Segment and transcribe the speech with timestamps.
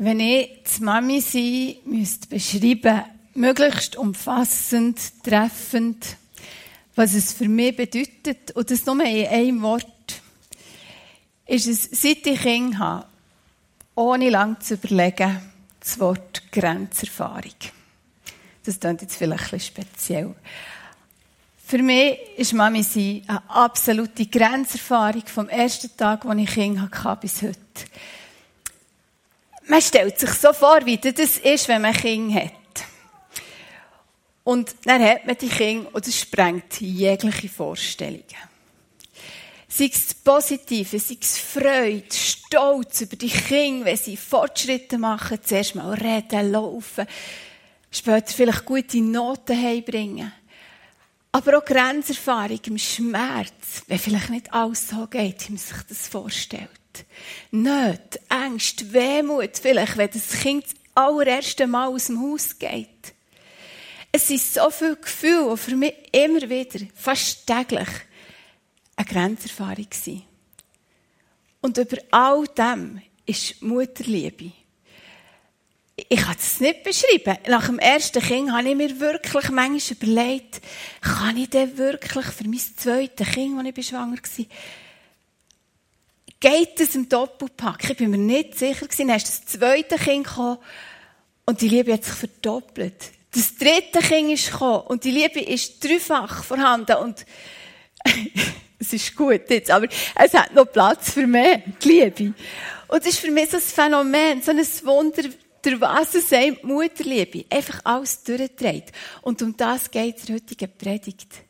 [0.00, 3.02] Wenn ich die Mami sein müsste beschreiben,
[3.34, 6.16] möglichst umfassend, treffend,
[6.94, 9.86] was es für mich bedeutet, und das nur in einem Wort,
[11.46, 13.06] ist es, seit ich Kinder habe,
[13.96, 15.40] ohne lang zu überlegen,
[15.80, 17.54] das Wort Grenzerfahrung.
[18.64, 20.34] Das klingt jetzt vielleicht bisschen speziell.
[21.66, 27.20] Für mich ist Mami sein eine absolute Grenzerfahrung vom ersten Tag, als ich Kinder hatte,
[27.20, 27.58] bis heute.
[29.68, 32.52] Man stellt sich so vor, wie das ist, wenn man Kinder hat.
[34.44, 38.24] Und dann hat man die Kinder und es sprengt jegliche Vorstellungen.
[39.68, 45.38] Sei es das Positive, sei es Freude, Stolz über die Kinder, wenn sie Fortschritte machen,
[45.44, 47.06] zuerst mal reden, laufen,
[47.90, 50.32] später vielleicht gute Noten heimbringen.
[51.30, 56.08] Aber auch Grenzerfahrung im Schmerz, wenn vielleicht nicht alles so geht, wie man sich das
[56.08, 56.77] vorstellt.
[57.50, 63.14] Nicht Angst, Wehmut, vielleicht, wenn das Kind das allererste Mal aus dem Haus geht.
[64.10, 67.88] Es sind so viele Gefühle, die für mich immer wieder, fast täglich,
[68.96, 70.22] eine Grenzerfahrung waren.
[71.60, 74.52] Und über all dem ist Mutterliebe.
[76.08, 77.38] Ich kann es nicht beschreiben.
[77.48, 80.60] Nach dem ersten Kind habe ich mir wirklich manchmal überlegt,
[81.00, 84.46] kann ich denn wirklich für mein zweites Kind, als ich schwanger war,
[86.40, 87.90] geht es im Doppelpack?
[87.90, 89.08] Ich bin mir nicht sicher gewesen.
[89.08, 90.58] Dann ist das zweite Kind gekommen
[91.44, 93.10] und die Liebe hat sich verdoppelt.
[93.32, 97.26] Das dritte Kind ist gekommen und die Liebe ist dreifach vorhanden und
[98.78, 102.34] es ist gut jetzt, aber es hat noch Platz für mehr, die Liebe.
[102.88, 105.24] Und es ist für mich so ein Phänomen, so ein Wunder,
[105.64, 108.92] der was es sagt, Mutterliebe, einfach alles durchdreht.
[109.22, 111.47] Und um das geht es in der heutigen Predigt.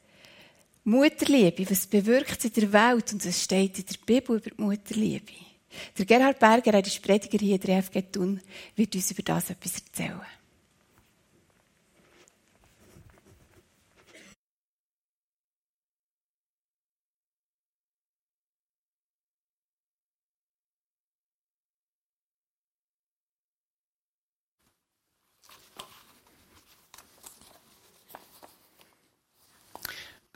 [0.88, 3.12] Mutterliebe, was bewirkt in der Welt?
[3.12, 5.32] Und es steht in der Bibel über die Mutterliebe.
[5.98, 8.40] Der Gerhard Berger, er ist Prediger hier in der FG Thun,
[8.74, 10.37] wird uns über das etwas erzählen.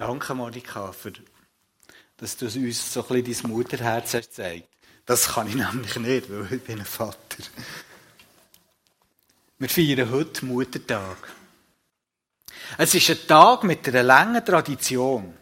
[0.05, 1.13] Danke, Monika, für,
[2.17, 4.69] dass du uns so ein bisschen dein Mutterherz hast gezeigt.
[5.07, 7.45] Das kann ich nämlich nicht, weil ich bin ein Vater.
[9.61, 11.17] Wir feiern heute Muttertag.
[12.79, 15.35] Es ist ein Tag mit einer langen Tradition.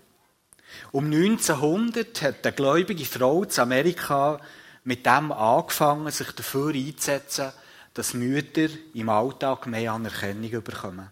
[0.93, 4.39] Um 1900 hat eine gläubige Frau in Amerika
[4.85, 7.51] mit dem angefangen, sich dafür einzusetzen,
[7.95, 11.09] dass Mütter im Alltag mehr Anerkennung bekommen.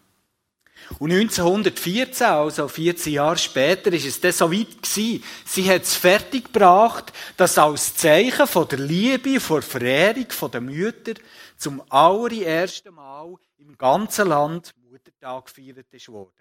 [0.99, 5.23] Und 1914, also 14 Jahre später, ist es dann so weit gewesen.
[5.45, 11.15] Sie hat es fertiggebracht, dass als Zeichen von der Liebe, von der Verehrung der Mütter
[11.57, 16.33] zum allerersten Mal im ganzen Land Muttertag gefeiert wurde.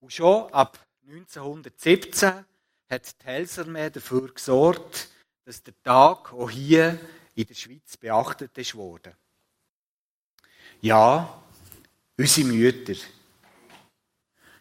[0.00, 2.44] Und schon ab 1917
[2.88, 5.08] hat die Helserme dafür gesorgt,
[5.44, 6.98] dass der Tag auch hier
[7.34, 9.14] in der Schweiz beachtet worden.
[10.80, 11.42] Ja,
[12.16, 12.94] unsere Mütter,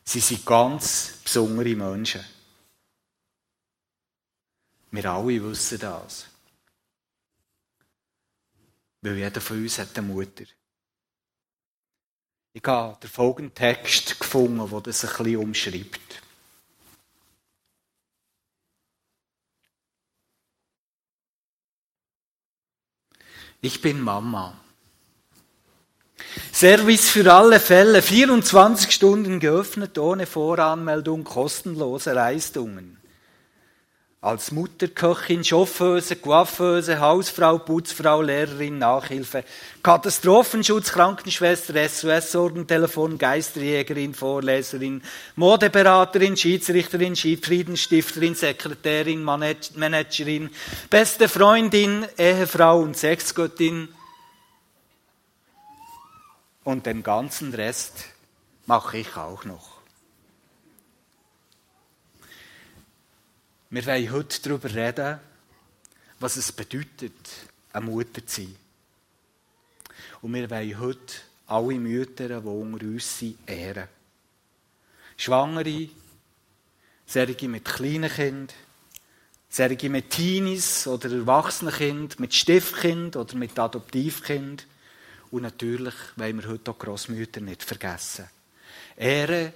[0.06, 2.24] Sie sind ganz besondere Menschen.
[4.92, 6.28] Wir alle wissen das.
[9.02, 10.46] Weil jeder von uns hat eine Mutter.
[12.54, 16.22] Ich habe den folgenden Text gefunden, der das ein bisschen umschreibt.
[23.62, 24.63] Ich bin Mama.
[26.52, 32.98] Service für alle Fälle, 24 Stunden geöffnet, ohne Voranmeldung, kostenlose Leistungen.
[34.22, 39.44] Als Mutter, Köchin, Chauffeuse, Coiffeuse, Hausfrau, Putzfrau, Lehrerin, Nachhilfe,
[39.84, 45.02] Katastrophenschutz, Krankenschwester, SOS-Sorgentelefon, Geisterjägerin, Vorleserin,
[45.36, 50.50] Modeberaterin, Schiedsrichterin, Friedensstifterin, Sekretärin, Managerin,
[50.90, 53.90] beste Freundin, Ehefrau und Sexgöttin,
[56.64, 58.06] und den ganzen Rest
[58.66, 59.74] mache ich auch noch.
[63.70, 65.20] Wir wollen heute darüber reden,
[66.20, 67.14] was es bedeutet,
[67.74, 68.56] eine Mutter zu sein.
[70.22, 71.16] Und wir wollen heute
[71.48, 73.88] alle Mütter, die unter uns sind, ehren.
[75.18, 75.90] Schwangere,
[77.06, 78.56] solche mit kleinen Kindern,
[79.50, 84.66] solche mit Teenies oder Erwachsenenkind, mit Stiftkind oder mit Adoptivkind,
[85.34, 88.30] und natürlich wollen wir heute auch Grossmütter nicht vergessen.
[88.96, 89.52] Ehre,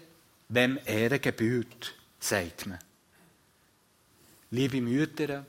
[0.50, 2.80] wem Ehre gebührt, sagt man.
[4.50, 5.46] Liebe Mütter,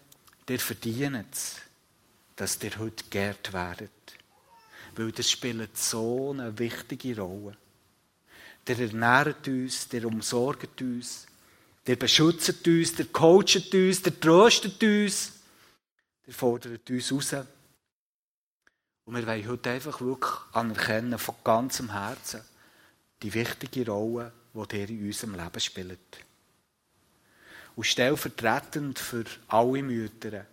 [0.47, 1.57] ihr verdient es,
[2.37, 3.91] dass ihr heute geehrt werdet.
[4.97, 7.57] weil das spielt so eine wichtige Rolle.
[8.67, 11.27] Der ernährt uns, der umsorgt uns,
[11.87, 15.33] der beschützt uns, der coacht uns, der tröstet uns,
[16.27, 17.35] der fordert uns raus.
[19.09, 22.43] Und wir wollen heute einfach wirklich anerkennen, von ganzem Herzen,
[23.23, 25.99] die wichtige Rolle, die der in unserem Leben spielt.
[27.75, 30.45] Und stellvertretend für alle Mütter,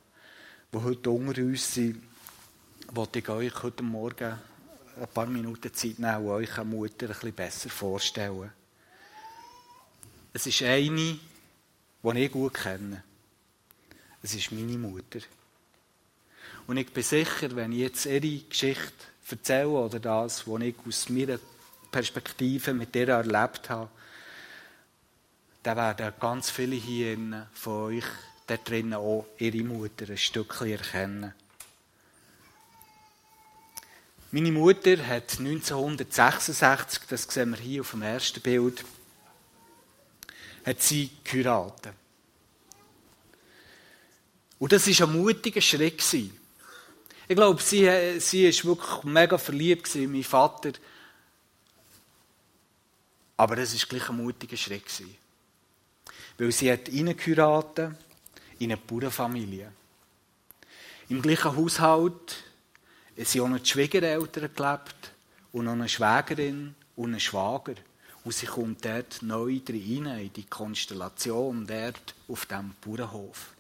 [0.72, 2.02] die heute unter uns sind,
[2.94, 4.40] wollte ich euch heute Morgen
[5.02, 8.54] ein paar Minuten Zeit nehmen und euch eine Mutter ein bisschen besser vorstellen.
[10.32, 11.20] Es ist eine, die
[12.04, 13.04] ich gut kenne.
[14.24, 15.20] Es ist meine Mutter.
[16.68, 18.94] Und ich bin sicher, wenn ich jetzt ihre Geschichte
[19.30, 21.40] erzähle oder das, was ich aus meiner
[21.92, 23.90] Perspektive mit ihr erlebt habe,
[25.64, 28.06] dann werden ganz viele hier von euch
[28.48, 31.34] da drinnen auch ihre Mutter ein Stückchen erkennen.
[34.32, 38.84] Meine Mutter hat 1966, das sehen wir hier auf dem ersten Bild,
[40.66, 41.94] hat sie geheiratet.
[44.60, 46.04] Und das war ein mutiger Schritt.
[47.28, 50.74] Ich glaube, sie, sie ist wirklich mega verliebt in meinen Vater.
[53.38, 54.86] Aber es war gleich ein mutiger Schritt.
[56.38, 57.96] Weil sie hat geheiratet
[58.60, 59.72] in eine Bauernfamilie.
[61.10, 62.44] Im gleichen Haushalt
[63.18, 65.12] sind auch noch die Schwiegereltern gelebt
[65.52, 67.76] und noch eine Schwägerin und ein Schwager.
[68.24, 73.55] Und sie kommt dort neu rein, in die Konstellation dort auf dem Bauernhof.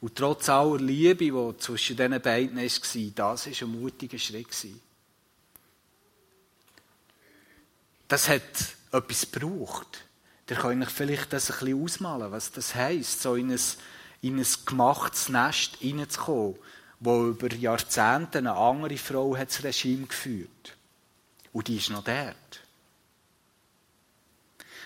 [0.00, 4.46] Und trotz aller Liebe, die zwischen diesen beiden war, das war ein mutiger Schritt.
[8.06, 8.42] Das hat
[8.92, 10.04] etwas gebraucht.
[10.48, 13.60] Ihr könnt euch vielleicht das ein bisschen ausmalen, was das heisst, so in ein,
[14.22, 16.56] in ein gemachtes Nest hineinzukommen,
[17.00, 20.76] wo über Jahrzehnte eine andere Frau hat das Regime geführt.
[21.52, 22.62] Und die ist noch dort.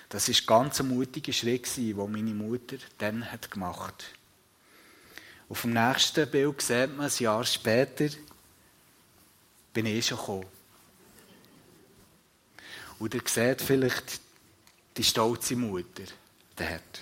[0.09, 4.22] Das ist ganz ein mutiger Schritt, den meine Mutter dann gemacht hat.
[5.53, 8.09] Auf dem nächsten Bild sieht man, ein Jahr später
[9.75, 10.47] bin ich schon gekommen.
[12.99, 14.23] Und ihr seht vielleicht
[14.97, 16.05] die stolze Mutter
[16.57, 17.01] dort.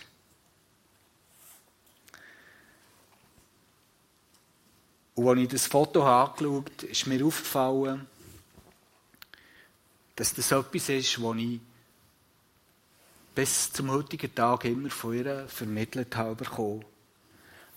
[5.14, 8.08] Und als ich das Foto angeschaut habe, ist mir aufgefallen,
[10.16, 11.60] dass das etwas ist, was ich
[13.32, 16.89] bis zum heutigen Tag immer von ihr vermittelt habe bekommen.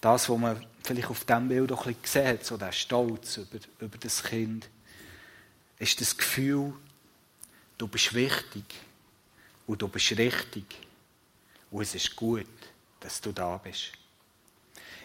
[0.03, 3.57] Das, was man vielleicht auf diesem Bild auch ein bisschen sieht, so der Stolz über,
[3.79, 4.69] über das Kind,
[5.79, 6.73] ist das Gefühl,
[7.77, 8.65] du bist wichtig
[9.65, 10.65] und du bist richtig
[11.71, 12.45] und es ist gut,
[12.99, 13.93] dass du da bist.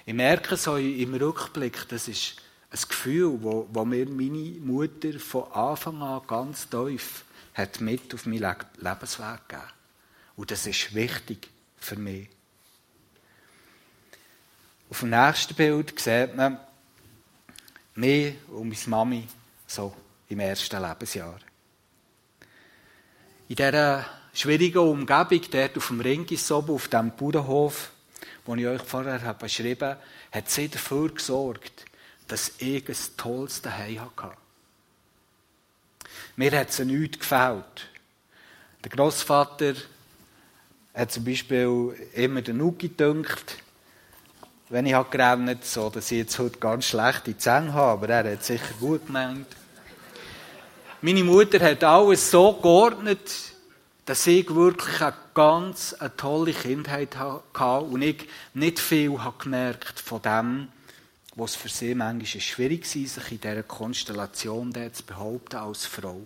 [0.04, 2.34] Ich merke so im Rückblick, das ist
[2.68, 7.24] ein Gefühl, wo, wo mir meine Mutter von Anfang an ganz tief
[7.54, 9.68] hat mit auf meinen Lebensweg gegeben.
[10.34, 12.28] Und das ist wichtig für mich.
[14.90, 16.58] Auf dem nächsten Bild sieht man
[17.94, 19.28] mich und meine Mami
[19.66, 19.94] so
[20.28, 21.38] im ersten Lebensjahr.
[23.48, 27.90] In dieser schwierigen Umgebung, dort auf dem Ringis oben, auf dem Bauernhof,
[28.46, 30.00] den ich euch vorher beschrieben habe,
[30.32, 31.84] hat sie dafür gesorgt,
[32.26, 34.36] dass ich ein tolles Zuhause hatte.
[36.36, 37.90] Mir hat es nichts gefällt.
[38.84, 39.74] Der Großvater
[40.94, 43.56] hat zum Beispiel immer den Nuki gedünkt,
[44.70, 48.32] wenn ich habe gerannt, so dass ich jetzt heute ganz schlechte Zähne habe, aber er
[48.32, 49.46] hat sicher gut gemeint.
[51.00, 53.30] Meine Mutter hat alles so geordnet,
[54.04, 60.00] dass ich wirklich eine ganz eine tolle Kindheit hatte und ich nicht viel habe gemerkt
[60.00, 60.68] von dem,
[61.34, 66.22] was für sie manchmal schwierig war, sich in dieser Konstellation zu behaupten als Frau.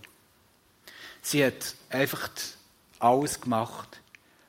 [1.21, 2.31] Sie hat einfach
[2.99, 4.01] alles gemacht,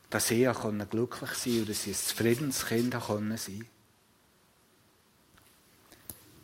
[0.09, 0.49] dass sie
[0.89, 3.72] glücklich sein konnte und dass sie ein zufriedenes Kind sein konnte.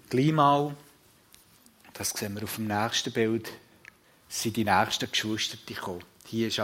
[0.09, 0.75] Gleich mal,
[1.93, 3.51] das sehen wir auf dem nächsten Bild,
[4.27, 6.03] sind die nächsten Geschwister gekommen.
[6.25, 6.59] Hier ist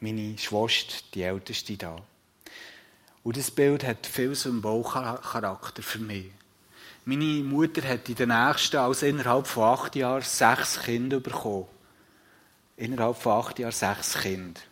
[0.00, 1.96] meine Schwester, die älteste da.
[3.22, 6.30] Und das Bild hat viel Symbolcharakter für mich.
[7.04, 11.66] Meine Mutter hat in den nächsten, also innerhalb von acht Jahren, sechs Kinder bekommen.
[12.78, 14.62] Innerhalb von acht Jahren sechs Kinder.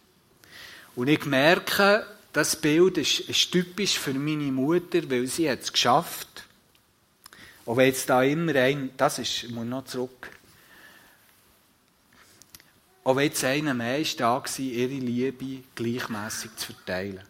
[0.97, 6.47] Und ich merke, das Bild ist, ist typisch für meine Mutter, weil sie es geschafft
[7.65, 10.31] Auch wenn jetzt da immer ein, das ist, muss noch zurück.
[13.05, 17.23] Auch wenn jetzt einer mehr ist da war, ihre Liebe gleichmässig zu verteilen.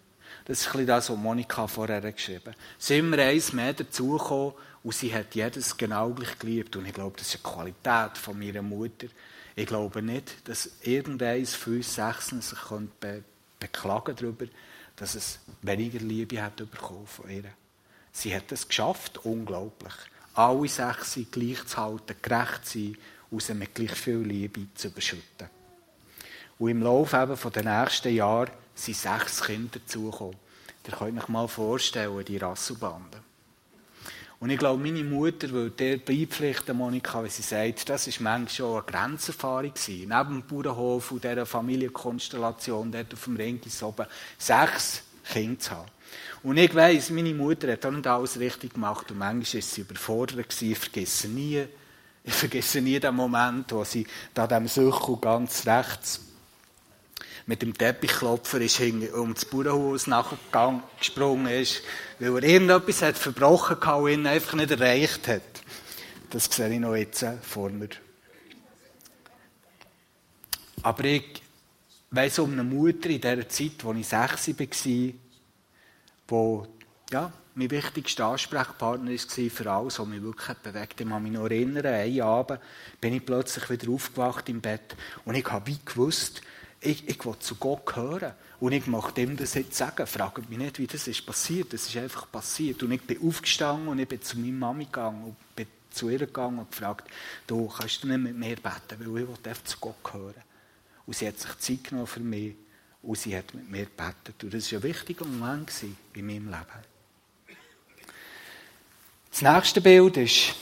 [0.45, 2.57] Das ist ein das, was Monika vorher geschrieben hat.
[2.79, 6.77] Sie sind immer eins mehr dazugekommen und sie hat jedes genau gleich geliebt.
[6.77, 9.07] Und ich glaube, das ist eine Qualität von meiner Mutter.
[9.55, 12.59] Ich glaube nicht, dass irgendeins von uns Sechsen sich
[13.01, 13.23] be
[13.61, 14.47] beklagen darüber,
[14.97, 17.45] dass es weniger Liebe hat bekommen von ihr.
[18.11, 19.93] Sie hat es geschafft, unglaublich.
[20.35, 22.97] Alle sechs gleich zu halten, gerecht zu sein,
[23.31, 25.49] und sie mit gleich viel Liebe zu überschütten.
[26.59, 30.37] Und im Laufe eben den nächsten Jahren sind sechs Kinder dazugekommen.
[30.87, 33.19] Ihr könnt euch mal vorstellen, die Rasselbande.
[34.43, 38.49] Und ich glaube, meine Mutter würde der beipflichten, Monika, wenn sie sagt, das war manchmal
[38.49, 39.73] schon eine Grenzerfahrung.
[39.87, 44.07] Neben dem Bauernhof und dieser Familienkonstellation dort auf dem Ringis oben,
[44.39, 45.91] sechs Kinder zu haben.
[46.43, 49.81] Und ich weiss, meine Mutter hat auch nicht alles richtig gemacht und manchmal war sie
[49.81, 51.65] überfordert gewesen, ich vergesse nie,
[52.25, 56.21] ich vergesse nie den Moment, wo sie da dem Söchel ganz rechts
[57.47, 58.81] mit dem Teppichklopfer ist
[59.15, 61.83] um das Bauernhaus nachgesprungen ist,
[62.19, 65.43] weil er irgendetwas hat verbrochen hat und ihn einfach nicht erreicht hat.
[66.31, 67.89] Das sehe ich noch jetzt äh, vor mir.
[70.83, 71.42] Aber ich
[72.13, 75.13] weiss um eine Mutter in der Zeit, als ich sechs war,
[76.29, 76.67] wo
[77.11, 81.01] ja, mein wichtigster Ansprechpartner war für alles, was mich wirklich bewegt.
[81.01, 82.61] Ich kann mich noch erinnern, einen Abend
[83.01, 86.41] bin ich plötzlich wieder aufgewacht im Bett und ich habe wie gewusst,
[86.81, 88.33] ich, ich will zu Gott gehören.
[88.59, 90.07] Und ich möchte ihm das jetzt sagen.
[90.07, 91.73] Fragt mich nicht, wie das ist passiert.
[91.73, 92.83] Das ist einfach passiert.
[92.83, 96.19] Und ich bin aufgestanden und ich bin zu meiner Mami gegangen und bin zu ihr
[96.19, 97.09] gegangen und gefragt,
[97.47, 100.52] du kannst du nicht mit mir beten, weil ich will zu Gott gehören.
[101.07, 102.55] Und sie hat sich Zeit genommen für mich
[103.03, 104.43] und sie hat mit mir gebetet.
[104.43, 105.71] Und das war ein wichtiger Moment
[106.15, 106.93] in meinem Leben.
[109.31, 110.55] Das nächste Bild ist,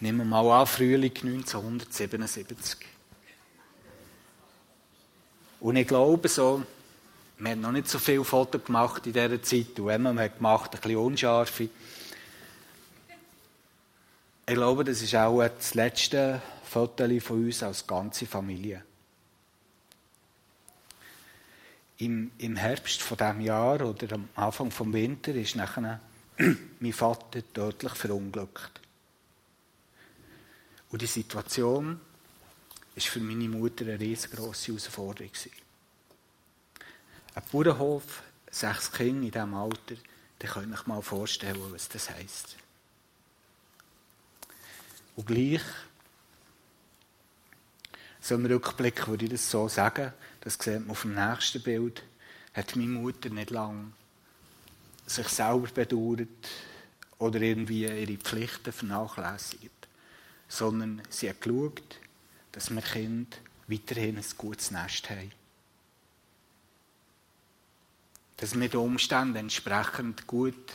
[0.00, 2.78] nehmen wir mal an, Frühling 1977.
[5.60, 6.62] Und ich glaube so,
[7.38, 9.78] wir haben noch nicht so viele Fotos gemacht in dieser Zeit.
[9.78, 11.68] Und wenn man hat gemacht, ein bisschen unscharfe.
[14.46, 18.84] Ich glaube, das ist auch das letzte Foto von uns als ganze Familie.
[21.98, 26.00] Im, Im Herbst von diesem Jahr oder am Anfang des Winter ist nachher
[26.80, 28.80] mein Vater tödlich verunglückt.
[30.90, 32.00] Und die Situation
[32.94, 35.30] ist für meine Mutter eine riesengroße Herausforderung.
[37.34, 39.96] Ein Bauernhof, sechs Kinder in diesem Alter,
[40.38, 42.56] dann könnt ihr euch mal vorstellen, was das heisst.
[45.16, 45.62] Und gleich,
[48.24, 52.02] so im Rückblick würde ich das so sagen, das sieht man auf dem nächsten Bild,
[52.54, 53.92] hat meine Mutter nicht lange
[55.04, 56.28] sich selber bedauert
[57.18, 59.88] oder irgendwie ihre Pflichten vernachlässigt,
[60.48, 62.00] sondern sie hat geschaut,
[62.52, 65.30] dass wir Kinder weiterhin ein gutes Nest haben.
[68.38, 70.72] Dass wir den Umständen entsprechend gut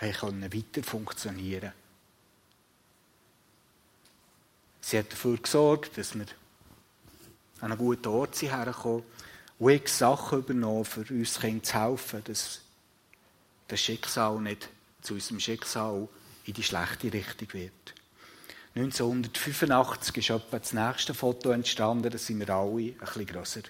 [0.00, 1.70] können weiter funktionieren.
[4.80, 6.26] Sie hat dafür gesorgt, dass wir
[7.60, 9.02] an einen guten Ort herkommen
[9.58, 12.60] und ich Sachen übernommen, für uns Kindern zu helfen, dass
[13.68, 14.68] das Schicksal nicht
[15.02, 16.08] zu unserem Schicksal
[16.44, 17.94] in die schlechte Richtung wird.
[18.74, 23.62] 1985 ist etwa das nächste Foto entstanden, da sind wir alle ein bisschen grösser.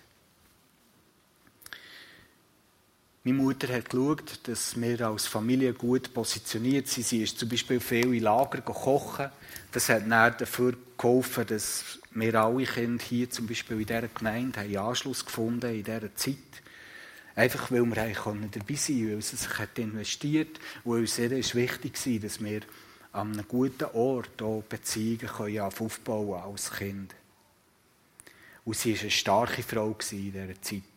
[3.27, 7.09] Meine Mutter hat geschaut, dass wir als Familie gut positioniert sind.
[7.09, 9.31] Sie ist zum Beispiel viel in Lager kochen.
[9.73, 14.61] Das hat dann dafür geholfen, dass wir alle Kinder hier zum Beispiel in dieser Gemeinde
[14.61, 16.37] haben Anschluss gefunden in dieser Zeit.
[17.35, 22.19] Einfach weil wir dabei sein konnten, weil sie sich hat investiert weil es wichtig war,
[22.21, 22.61] dass wir
[23.11, 27.13] an einem guten Ort auch Beziehungen können aufbauen als Kind.
[28.65, 30.96] Und sie war eine starke Frau in dieser Zeit.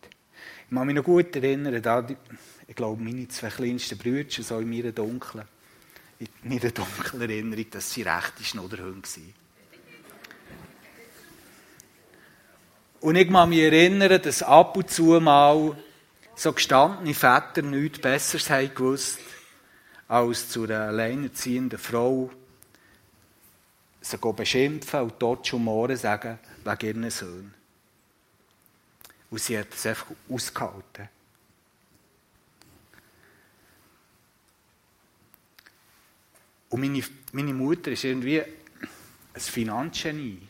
[0.69, 2.05] Ich kann mich noch gut erinnern, da,
[2.67, 5.45] ich glaube, meine zwei kleinsten Brüder, so in meiner dunklen,
[6.19, 9.33] in meiner dunklen Erinnerung, dass sie rechte Schnudderhunde waren.
[13.01, 15.75] Und ich kann mich erinnern, dass ab und zu mal
[16.35, 19.19] so gestandene Väter nichts Besseres haben gewusst,
[20.07, 22.29] als zu einer alleinerziehenden Frau
[24.01, 27.58] sie beschimpfen und dort schon morgen sagen, wegen ihren Söhnen.
[29.29, 31.09] Und sie hat es einfach ausgehalten.
[36.69, 40.47] Und meine, meine Mutter ist irgendwie ein Finanzgenie.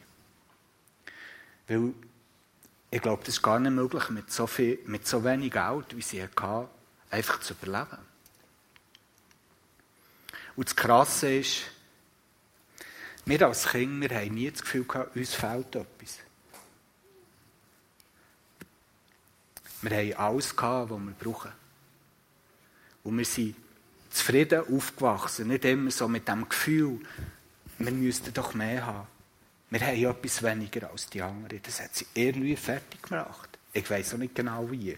[1.68, 1.94] Weil
[2.92, 6.02] ich glaube, das ist gar nicht möglich, mit so, viel, mit so wenig Geld, wie
[6.02, 6.68] sie hatte,
[7.10, 8.00] einfach zu überleben.
[10.56, 11.62] Und das Krasse ist,
[13.26, 16.18] wir als Kinder haben nie das Gefühl gehabt, uns fehlt etwas.
[19.82, 21.52] Wir haben alles gehabt, was wir brauchen.
[23.04, 23.56] Und wir sind
[24.10, 25.48] zufrieden aufgewachsen.
[25.48, 27.00] Nicht immer so mit dem Gefühl,
[27.78, 29.08] wir müssten doch mehr haben.
[29.70, 31.62] Wir haben etwas weniger als die anderen.
[31.64, 33.50] Das hat sie irgendwie fertig gemacht.
[33.72, 34.98] Ich weiß auch nicht genau wie.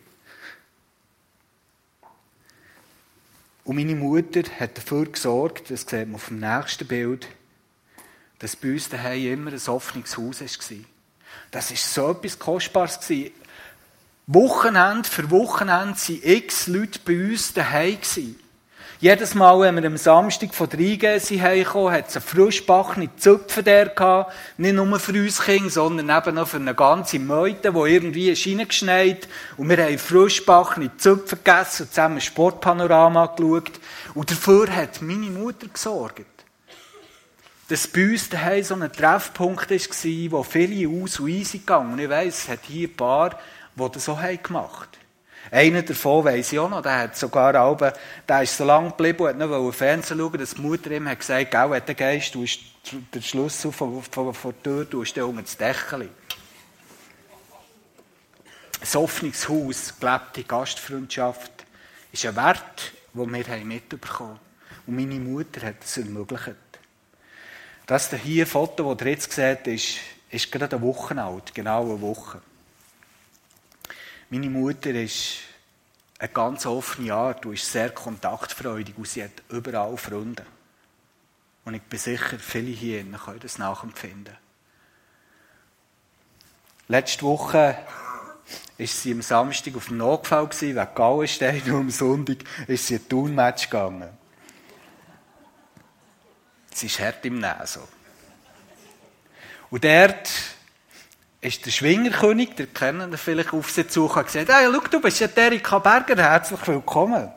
[3.63, 7.27] Und meine Mutter hat dafür gesorgt, das sieht man auf dem nächsten Bild,
[8.39, 10.77] dass bei uns daheim immer ein offenes Haus war.
[11.51, 12.99] Das war so etwas Kostbares.
[14.27, 17.97] Wochenende für Wochenende waren x Leute bei uns daheim.
[18.99, 24.27] Jedes Mal, wenn wir am Samstag von Reingehen heimkamen, hat es einen frischbackenen Zupfen der.
[24.57, 29.27] Nicht nur für uns Kinder, sondern eben auch für eine ganze Meute, die irgendwie reingeschneit
[29.57, 33.71] Und wir haben frischbackene Zupfen gegessen und zusammen ein Sportpanorama geschaut.
[34.13, 36.25] Und dafür hat meine Mutter gesorgt.
[37.69, 41.93] Dass bei uns daheim so ein Treffpunkt war, wo viele aus- und easy gegangen.
[41.93, 43.31] Und ich weiss, es hat hier ein paar,
[43.75, 45.01] die das so gemacht haben.
[45.49, 47.91] Einer davon weiss ich auch noch, der hat sogar Alben,
[48.27, 51.19] der ist so lange geblieben und hat noch Fernsehen schauen, dass die Mutter ihm hat
[51.19, 52.45] gesagt, gell, wenn du gehst, du
[53.13, 56.09] den Schlüssel von, der Tür, du hast unter das Dächeli.
[58.81, 61.51] Ein offenes Haus, gelebte Gastfreundschaft,
[62.11, 64.39] ist ein Wert, den wir mitbekommen haben.
[64.87, 66.55] Und meine Mutter hat es ermöglicht.
[67.85, 69.97] Das hier Foto, das ihr jetzt seht, ist,
[70.29, 72.41] ist gerade eine Woche alt, genau eine Woche.
[74.33, 75.39] Meine Mutter ist
[76.17, 80.45] eine ganz offene Art und ist sehr kontaktfreudig und sie hat überall Freunde.
[81.65, 84.37] Und ich bin sicher, viele hier können das nachempfinden.
[86.87, 87.77] Letzte Woche
[88.77, 93.09] war sie am Samstag auf dem Notfall wegen Gallenstein und am Sonntag ist sie ein
[93.09, 94.11] Turnmatch gegangen.
[96.73, 97.81] Sie ist hart im Nase.
[99.69, 100.31] Und dort
[101.41, 105.19] ist der Schwingerkönig, der kennen vielleicht auf sie zu, und gesagt, hey, schau, du bist
[105.19, 107.31] ja Erika Berger, herzlich willkommen.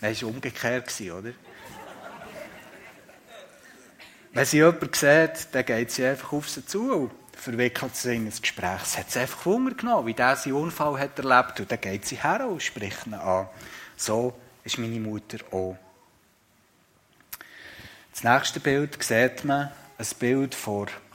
[0.00, 1.32] Das war umgekehrt, oder?
[4.32, 8.26] Wenn sie jemanden sieht, dann geht sie einfach auf sie zu und verwickelt sie in
[8.26, 8.82] ein Gespräch.
[8.84, 12.06] Sie hat sie einfach Hunger genommen, wie der seinen Unfall hat erlebt und dann geht
[12.06, 13.48] sie her und spricht ihn an.
[13.96, 15.76] So ist meine Mutter auch.
[18.12, 21.05] Das nächste Bild sieht man ein Bild vor ein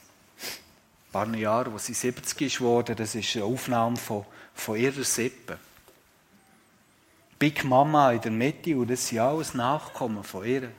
[1.11, 5.59] paar Jahren, als sie 70 ist das ist eine Aufnahme von, von ihrer Sippe.
[7.37, 10.71] Big Mama in der Mitte und das sind alles Nachkommen von ihr.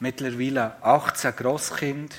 [0.00, 2.14] Mittlerweile 18 Grosskind.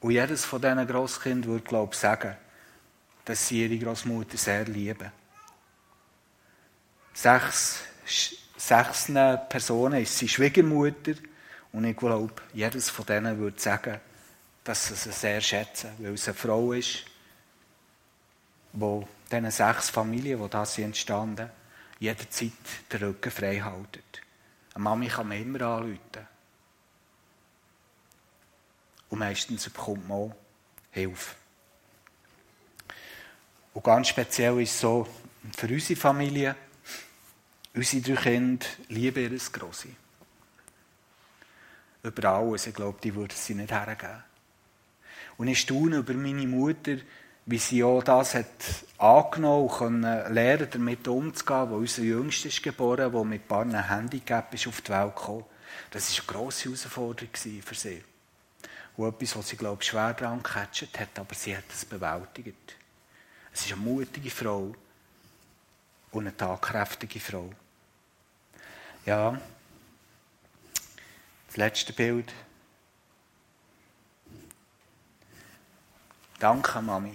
[0.00, 2.36] Und jedes von diesen Grosskind würde, glaube ich, sagen,
[3.24, 5.10] dass sie ihre Großmutter sehr lieben.
[7.14, 7.80] Sechs,
[8.56, 9.06] sechs
[9.48, 11.14] Personen ist sie Schwiegermutter.
[11.72, 14.00] Und ich glaube, jedes von denen würde sagen,
[14.66, 17.04] dass sie sie sehr schätzen, weil es eine Frau ist,
[18.72, 21.50] die diesen sechs Familien, die da sind entstanden,
[22.00, 22.52] jederzeit
[22.92, 24.02] den Rücken frei halten.
[24.74, 26.26] Eine Mami kann man immer anrufen.
[29.08, 30.36] Und meistens bekommt man auch
[30.90, 31.36] Hilfe.
[33.72, 35.06] Und ganz speziell ist es so,
[35.56, 36.56] für unsere Familie,
[37.72, 39.94] unsere drei Kinder lieben ihr Grossi.
[42.02, 44.25] Über alles, ich glaube, die würden sie nicht hergeben.
[45.38, 46.96] Und ich staune über meine Mutter,
[47.46, 48.46] wie sie auch das hat
[48.98, 54.52] angenommen und lernen, damit umzugehen, wo unser Jüngster ist geboren, der mit ein paar Handicap
[54.54, 55.44] ist auf die Welt gekommen.
[55.90, 58.02] Das war eine grosse Herausforderung für sie.
[58.96, 62.76] Und etwas, was sie, glaube ich, schwer daran gecatcht hat, aber sie hat es bewältigt.
[63.52, 64.74] Es ist eine mutige Frau
[66.10, 67.50] und eine tagkräftige Frau.
[69.04, 69.40] Ja,
[71.46, 72.32] das letzte Bild.
[76.38, 77.14] Danke, Mami.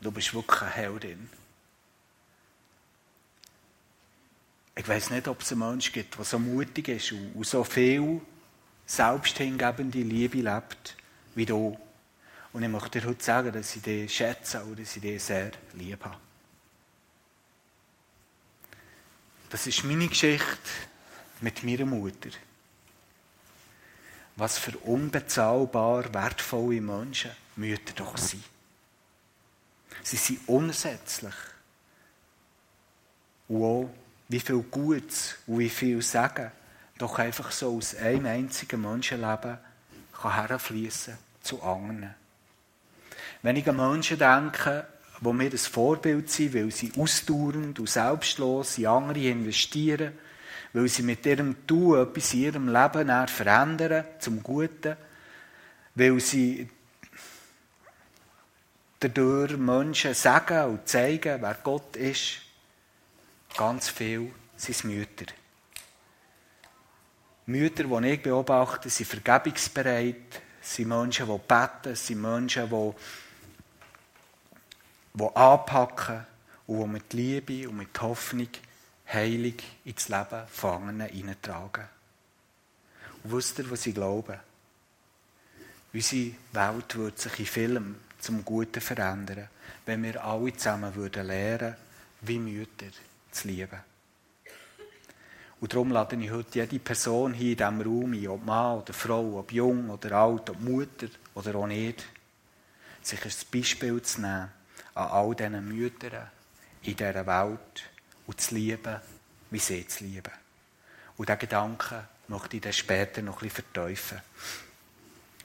[0.00, 1.30] Du bist wirklich eine Heldin.
[4.74, 8.20] Ich weiß nicht, ob es einen Menschen gibt, der so mutig ist und so viel
[8.84, 10.96] selbsthingebende Liebe lebt
[11.34, 11.78] wie du.
[12.52, 15.52] Und ich möchte dir heute sagen, dass ich dich schätze und dass ich dich sehr
[15.74, 16.18] lieb habe.
[19.48, 20.70] Das ist meine Geschichte
[21.40, 22.30] mit meiner Mutter.
[24.36, 28.44] Was für unbezahlbar wertvolle Menschen Mütter doch sein.
[30.02, 31.34] Sie sind unersetzlich.
[33.48, 33.90] Und auch,
[34.28, 36.50] wie viel Gutes und wie viel Sagen
[36.98, 39.58] doch einfach so aus einem einzigen Menschenleben
[40.12, 42.14] kann herfließen zu anderen.
[43.42, 44.86] Wenn ich an Menschen denke,
[45.20, 50.12] die mir ein Vorbild sind, weil sie ausdauernd und selbstlos in andere investieren,
[50.76, 54.94] weil sie mit ihrem Tun etwas in ihrem Leben verändern, zum Guten,
[55.94, 56.68] weil sie
[59.00, 62.42] dadurch Menschen sagen und zeigen, wer Gott ist,
[63.56, 65.32] ganz viel, sind Mütter.
[67.46, 72.92] Mütter, die ich beobachte, sind vergebungsbereit, sind Menschen, die beten, sind Menschen, die,
[75.14, 76.26] die anpacken
[76.66, 78.50] und die mit Liebe und mit Hoffnung
[79.12, 81.84] heilig ins Leben von anderen hineintragen.
[83.22, 84.38] Und wisst ihr, was sie glauben?
[85.92, 89.48] Unsere Welt würde sich in Film zum Guten verändern,
[89.84, 91.76] wenn wir alle zusammen würden lernen,
[92.22, 92.86] wie Mütter
[93.30, 93.80] zu lieben.
[95.58, 98.92] Und darum lade ich heute jede Person hier in diesem Raum ein, ob Mann oder
[98.92, 102.04] Frau, ob jung oder alt, ob Mutter oder auch nicht,
[103.02, 104.50] sich ein Beispiel zu nehmen
[104.94, 106.30] an all diesen Müttern
[106.82, 107.84] in dieser Welt
[108.26, 108.96] und zu lieben,
[109.50, 110.32] wie sie zu lieben.
[111.16, 114.22] Und diesen Gedanken möchte ich dann später noch ein bisschen verteufeln.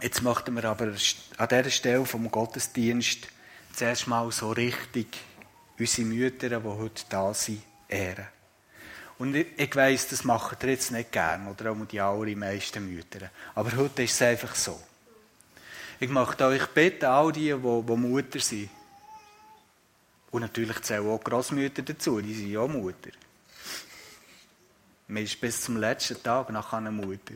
[0.02, 0.88] Jetzt möchten wir aber
[1.38, 3.28] an dieser Stelle vom Gottesdienst
[3.74, 5.08] zuerst mal so richtig
[5.78, 8.28] unsere Mütter, die heute da sind, ehren.
[9.18, 13.30] Und ich, ich weiss, das machen ihr jetzt nicht gern, oder auch die allermeisten Mütter.
[13.54, 14.80] Aber heute ist es einfach so.
[16.00, 18.70] Ich möchte euch bitten, all die, die, die Mutter sind,
[20.32, 23.12] und natürlich zählen auch Großmütter dazu, die sind ja Mutter.
[25.08, 27.36] Man ist bis zum letzten Tag nach einer Mutter.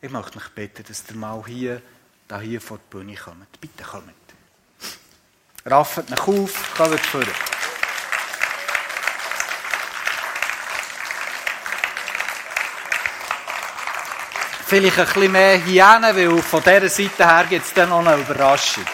[0.00, 1.80] Ich möchte mich bitten, dass ihr mal hier,
[2.26, 3.60] da hier vor die Bühne kommt.
[3.60, 4.12] Bitte kommt.
[5.64, 7.22] Raffet euch auf, kommt vor.
[14.66, 18.20] vielleicht ein bisschen mehr hier weil von dieser Seite her gibt es dann noch eine
[18.20, 18.84] Überraschung.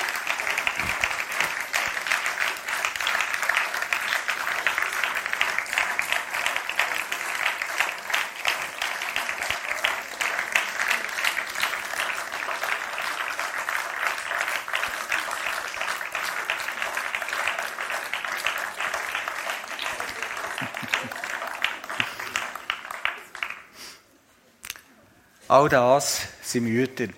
[25.50, 27.08] All das sind Mütter.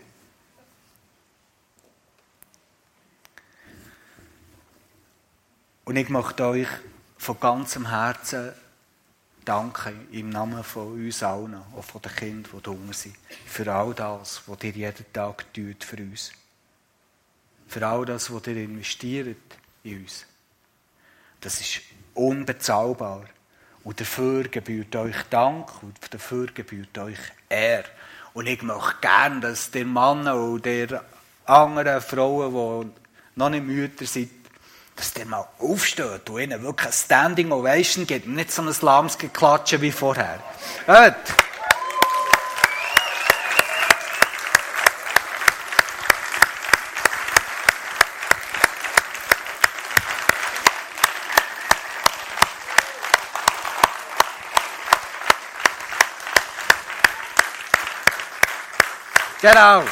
[5.85, 6.69] Und ich möchte euch
[7.19, 8.55] von ganzem Herzen
[9.45, 13.93] danken, im Namen von uns allen, auch von den Kindern, die da sind, für all
[13.93, 16.33] das, was ihr jeden Tag tut für uns.
[17.69, 19.37] Für all das, was ihr investiert
[19.83, 20.25] in uns.
[21.39, 21.83] Das ist
[22.15, 23.27] unbezahlbar.
[23.85, 27.19] Und dafür gebührt euch Dank und dafür gebührt euch
[27.51, 27.85] Ehre.
[28.35, 31.03] Und ich möchte gerne, dass der Mann und der
[31.45, 33.01] anderen Frauen, die
[33.39, 34.31] noch nicht Mütter sind,
[34.97, 39.19] dass der mal aufsteht und ihnen wirklich ein Standing Ovation gibt nicht so ein lahmes
[39.19, 40.39] Geklatschen wie vorher.
[40.87, 41.52] Gut.
[59.43, 59.83] Genau.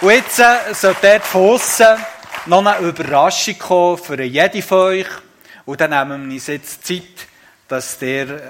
[0.00, 1.86] Und jetzt äh, soll dort von aussen
[2.46, 5.06] noch eine Überraschung kommen für jede von euch.
[5.66, 7.28] Und dann nehmen wir uns jetzt Zeit,
[7.68, 8.40] dass der äh,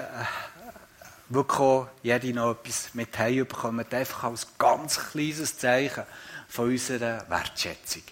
[1.29, 3.93] wirklich auch jede noch etwas mit bekommt.
[3.93, 6.03] Einfach als ganz kleines Zeichen
[6.49, 8.03] von unserer Wertschätzung.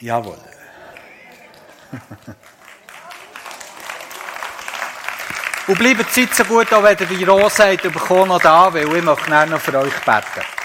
[0.00, 0.38] Jawohl.
[5.68, 9.04] Und bleibt so gut, auch wenn ihr die Rose habt, bekommen noch da, weil ich
[9.04, 10.57] möchte noch für euch beten.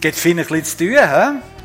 [0.00, 1.57] Geht viel ein bisschen zu tun, hä?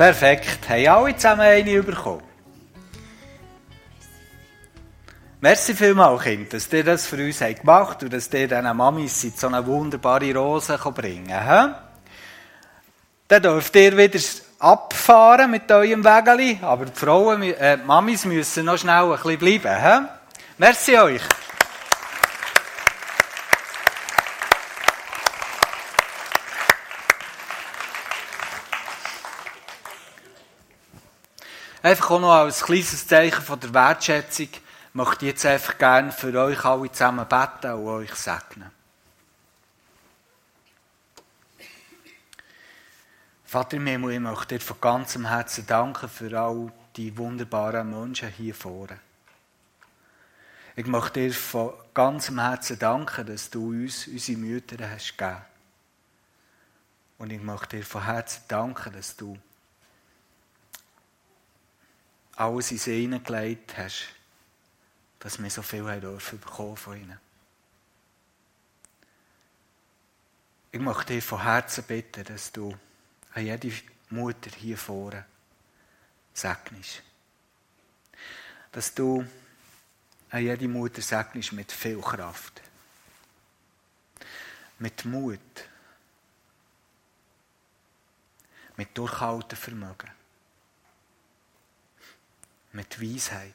[0.00, 0.66] Perfekt.
[0.66, 2.22] Haben alle zusammen eine bekommen?
[5.42, 9.20] Merci vielmals, Kind, dass ihr das für uns gemacht habt und dass ihr diesen Mamis
[9.36, 11.74] so eine wunderbare Rose bringen könnt.
[13.28, 14.18] Dann dürft ihr wieder
[14.60, 19.60] abfahren mit eurem Wägeli, aber die Frauen, äh, die Mamis müssen noch schnell ein bisschen
[19.60, 20.08] bleiben.
[20.56, 21.22] Merci euch.
[31.82, 34.48] Einfach auch noch als kleines Zeichen von der Wertschätzung
[34.92, 38.70] möchte ich jetzt einfach gerne für euch alle zusammen beten und euch segnen.
[43.44, 48.28] Vater im Himmel, ich möchte dir von ganzem Herzen danken für all die wunderbaren Menschen
[48.28, 49.00] hier vorne.
[50.76, 55.40] Ich möchte dir von ganzem Herzen danken, dass du uns unsere Mütter hast gegeben.
[57.18, 59.36] Und ich möchte dir von Herzen danken, dass du
[62.40, 64.08] alles in sie hineingelegt hast,
[65.18, 67.20] dass wir so viel haben dürfen bekommen von ihnen.
[70.72, 72.74] Ich möchte dir von Herzen bitten, dass du
[73.34, 73.70] an jede
[74.08, 75.26] Mutter hier vorne
[76.32, 77.02] segnest.
[78.72, 79.26] Dass du
[80.30, 82.62] an jede Mutter segnest mit viel Kraft.
[84.78, 85.38] Mit Mut.
[88.76, 90.19] Mit Durchhaltevermögen.
[92.72, 93.54] Mit Weisheit.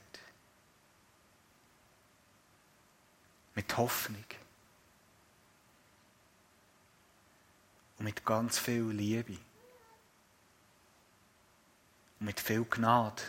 [3.54, 4.26] Mit Hoffnung.
[7.98, 9.38] Und mit ganz viel Liebe
[12.20, 13.22] und mit viel Gnade,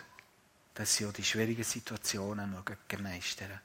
[0.74, 3.60] dass sie auch die schwierigen Situationen mögen meistern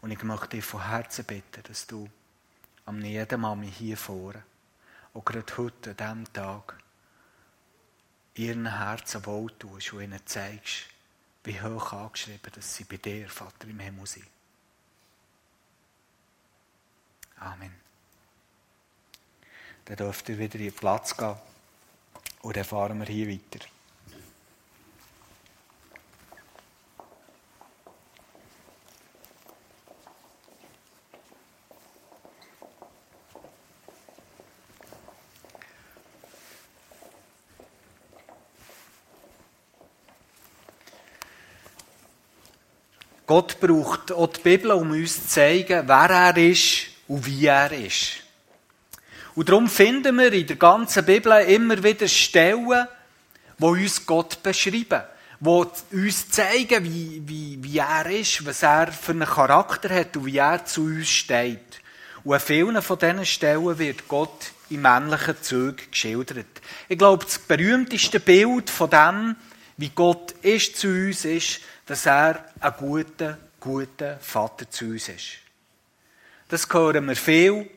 [0.00, 2.08] Und ich möchte dich von Herzen bitten, dass du
[2.84, 4.42] am jeden Mami hier vorne,
[5.14, 6.81] auch gerade heute, an diesem Tag,
[8.34, 10.86] ihren Herzen wohl tust und ihnen zeigst,
[11.44, 14.26] wie hoch angeschrieben, dass sie bei dir, Vater im Himmel sind.
[17.36, 17.74] Amen.
[19.84, 21.34] Dann dürft ihr wieder in den Platz gehen.
[22.42, 23.64] Und dann fahren wir hier weiter.
[43.32, 47.72] Gott braucht auch die Bibel, um uns zu zeigen, wer er ist und wie er
[47.72, 48.16] ist.
[49.34, 52.86] Und darum finden wir in der ganzen Bibel immer wieder Stellen,
[53.56, 55.00] wo uns Gott beschreiben,
[55.40, 60.26] wo uns zeigen, wie, wie, wie er ist, was er für einen Charakter hat und
[60.26, 61.80] wie er zu uns steht.
[62.24, 66.60] Und an vielen von diesen Stellen wird Gott in männlichen Zügen geschildert.
[66.86, 69.36] Ich glaube, das berühmteste Bild von dem,
[69.78, 71.60] wie Gott ist zu uns, ist,
[71.92, 75.40] dass er ein guter, guter Vater zu uns ist.
[76.48, 77.68] Das hören wir viel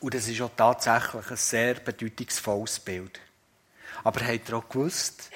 [0.00, 3.20] und das ist auch tatsächlich ein sehr bedeutungsvolles Bild.
[4.02, 5.28] Aber habt ihr auch gewusst,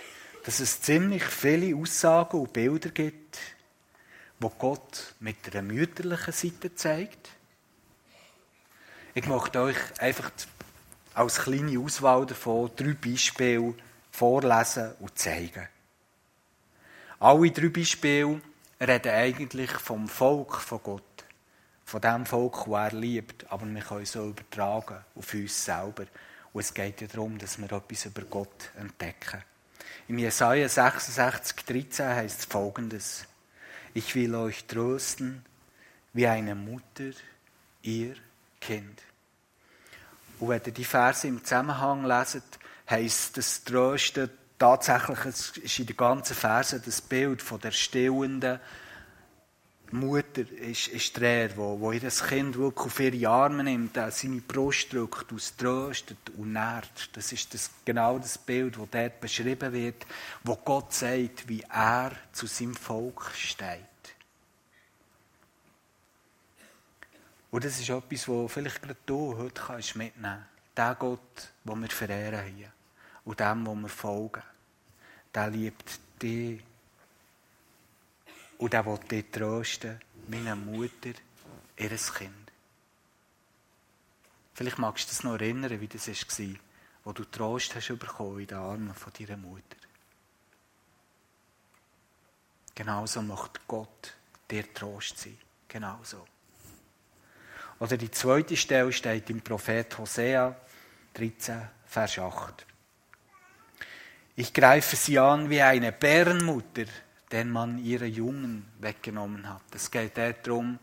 [0.47, 3.39] dass es ziemlich viele Aussagen und Bilder gibt,
[4.41, 7.29] wo Gott mit einer mütterlichen Seite zeigt?
[9.13, 10.31] Ich möchte euch einfach
[11.13, 13.75] als kleine Auswahl davon drei Beispiele
[14.11, 15.69] vorlesen und zeigen.
[17.20, 18.40] Alle drei Beispiele
[18.81, 21.14] reden eigentlich vom Volk von Gott
[21.85, 26.07] von dem Volk, das er liebt, aber wir können es so übertragen auf uns selber.
[26.53, 29.42] Und es geht ja darum, dass wir etwas über Gott entdecken.
[30.09, 33.27] Im Jesaja 66, 13 heißt es folgendes:
[33.92, 35.44] Ich will euch trösten,
[36.12, 37.11] wie eine Mutter
[37.83, 38.14] ihr
[38.61, 39.03] Kind.
[40.40, 45.97] Und wenn ihr die Verse im Zusammenhang leset, heisst das Trösten tatsächlich, ist in den
[45.97, 48.61] ganzen Versen das Bild von der stillenden,
[49.95, 54.40] Mutter ist, ist der, wo, wo ihr das Kind wirklich auf ihre Arme nimmt, seine
[54.40, 57.17] Brust drückt, aus tröstet und nährt.
[57.17, 60.05] Das ist das, genau das Bild, das dort beschrieben wird,
[60.43, 63.79] wo Gott sagt, wie er zu seinem Volk steht.
[67.51, 70.77] Und das ist etwas, was vielleicht gerade du heute kannst mitnehmen kannst.
[70.77, 72.73] Der Gott, den wir verehren hier
[73.25, 74.43] und dem, wo wir folgen,
[75.35, 76.63] der liebt dich
[78.59, 81.13] und er will dich trösten, wie eine Mutter
[81.77, 82.53] ihres Kind.
[84.55, 86.47] Vielleicht magst du dich noch erinnern, wie das war,
[87.05, 89.77] wo du Trost hast bekommen in den Armen von deiner Mutter.
[92.75, 94.15] Genauso möchte Gott
[94.51, 95.39] dir Trost sein.
[95.69, 96.27] Genauso.
[97.81, 100.55] Oder die zweite Stelle steht im Prophet Hosea
[101.15, 102.67] 13, Vers 8.
[104.37, 106.87] Ich greife sie an wie eine Bärenmutter,
[107.31, 109.62] den man ihre Jungen weggenommen hat.
[109.73, 110.79] Es geht darum,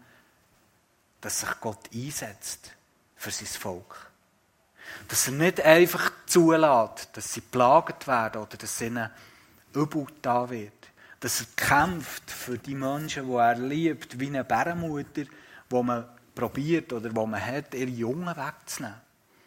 [1.20, 2.72] dass sich Gott einsetzt
[3.16, 4.10] für sein Volk.
[5.10, 9.10] Dass er nicht einfach zulässt, dass sie plagt werden oder dass ihnen
[9.74, 10.72] übel da wird.
[11.20, 15.24] Dass er kämpft für die Menschen, die er liebt, wie eine Bärenmutter,
[15.70, 19.00] wo man probiert oder wo man hat, ihre Jungen wegzunehmen.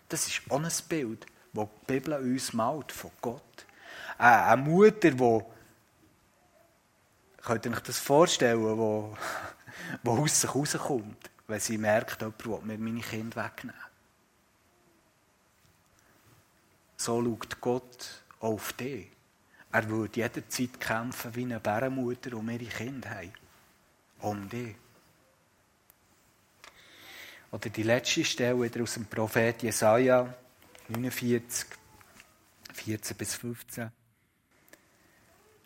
[0.09, 3.64] Das ist auch ein Bild, das die Bibel uns malt von Gott.
[4.19, 5.45] Eine Mutter, die
[7.45, 9.15] Könnt ihr euch das vorstellen, wo,
[10.03, 13.81] wo aus sich rauskommt, wenn sie merkt, jemand will mir meine Kinder wegnehmen?
[16.97, 19.11] So schaut Gott auf dich.
[19.71, 23.33] Er würde jederzeit kämpfen wie eine Bärenmutter um ihre Kinder haben.
[24.21, 24.77] Um dich.
[27.51, 30.33] Oder die letzte Stelle wieder aus dem Prophet Jesaja
[30.89, 31.67] 49,
[32.73, 33.91] 14 bis 15.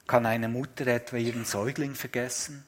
[0.09, 2.65] Kann eine Mutter etwa ihren Säugling vergessen?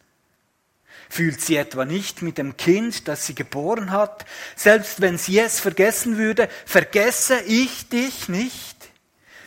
[1.08, 4.26] Fühlt sie etwa nicht mit dem Kind, das sie geboren hat?
[4.54, 8.90] Selbst wenn sie es vergessen würde, vergesse ich dich nicht?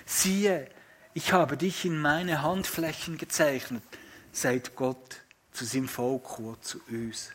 [0.06, 0.67] Siehe,
[1.13, 3.84] ich habe dich in meine Handflächen gezeichnet,
[4.32, 7.29] sagt Gott zu seinem Volk und zu uns.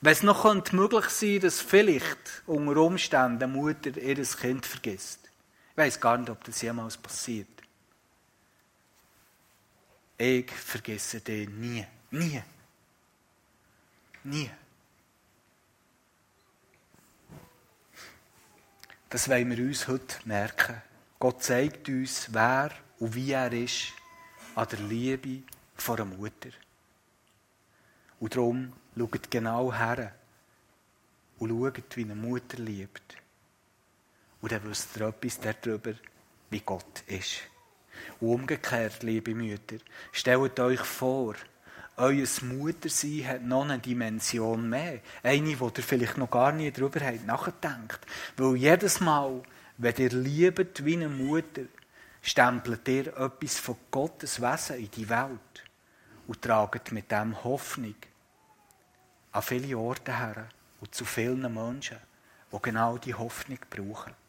[0.00, 5.20] Wenn es noch möglich sein dass vielleicht unter Umständen eine Mutter ihr Kind vergisst.
[5.70, 7.61] Ich weiß gar nicht, ob das jemals passiert.
[10.24, 11.84] Ich vergesse dich nie.
[12.12, 12.40] Nie.
[14.22, 14.50] Nie.
[19.10, 20.80] Das wollen wir uns heute merken.
[21.18, 23.94] Gott zeigt uns, wer und wie er ist,
[24.54, 25.42] an der Liebe
[25.74, 26.50] von einer Mutter.
[28.20, 30.14] Und darum schaut genau her
[31.40, 33.16] und schaut, wie eine Mutter liebt.
[34.40, 35.94] Und dann wisst ihr etwas darüber,
[36.48, 37.40] wie Gott ist.
[38.22, 39.78] Und umgekehrt, liebe Mütter,
[40.12, 41.34] stellt euch vor,
[41.96, 45.00] euer Muttersein hat noch eine Dimension mehr.
[45.24, 48.00] Eine, wo ihr vielleicht noch gar nie darüber habt nachgedacht.
[48.36, 49.42] Weil jedes Mal,
[49.76, 51.62] wenn ihr liebt wie eine Mutter,
[52.22, 55.64] stempelt ihr etwas von Gottes Wesen in die Welt
[56.28, 57.96] und tragt mit dem Hoffnung
[59.32, 60.48] an viele Orte her
[60.80, 61.98] und zu vielen Menschen,
[62.52, 64.21] die genau die Hoffnung brauchen.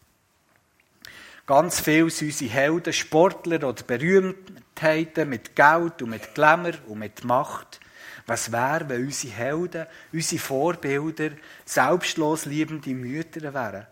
[1.45, 7.25] Ganz viel sind unsere Helden, Sportler oder Berühmtheiten mit Geld und mit Glamour und mit
[7.25, 7.81] Macht.
[8.25, 11.31] Was wäre, wenn unsere Helden, unsere Vorbilder
[11.65, 13.87] selbstlos liebende Mütter wären,